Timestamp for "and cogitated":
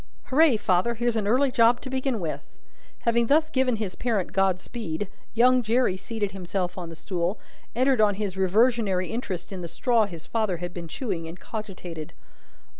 11.27-12.13